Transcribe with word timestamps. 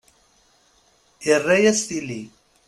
Irra-yas 1.33 1.81
tili. 1.87 2.21